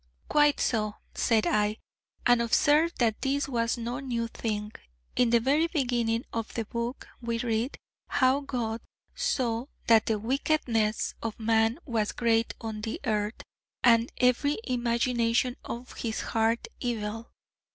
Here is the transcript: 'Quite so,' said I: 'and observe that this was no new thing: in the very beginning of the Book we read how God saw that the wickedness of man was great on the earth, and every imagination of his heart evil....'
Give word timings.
'Quite 0.27 0.59
so,' 0.59 0.95
said 1.13 1.45
I: 1.45 1.77
'and 2.25 2.41
observe 2.41 2.91
that 2.97 3.21
this 3.21 3.47
was 3.47 3.77
no 3.77 3.99
new 3.99 4.27
thing: 4.29 4.71
in 5.15 5.29
the 5.29 5.39
very 5.39 5.67
beginning 5.67 6.25
of 6.33 6.51
the 6.55 6.65
Book 6.65 7.07
we 7.21 7.37
read 7.37 7.77
how 8.07 8.39
God 8.39 8.81
saw 9.13 9.67
that 9.85 10.07
the 10.07 10.17
wickedness 10.17 11.13
of 11.21 11.39
man 11.39 11.77
was 11.85 12.13
great 12.13 12.55
on 12.59 12.81
the 12.81 12.99
earth, 13.05 13.43
and 13.83 14.11
every 14.17 14.57
imagination 14.63 15.55
of 15.63 15.91
his 15.97 16.21
heart 16.21 16.67
evil....' 16.79 17.29